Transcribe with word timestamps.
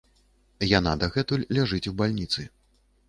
Яна 0.77 0.93
дагэтуль 1.03 1.43
ляжыць 1.59 1.85
у 1.93 1.97
бальніцы. 2.01 2.49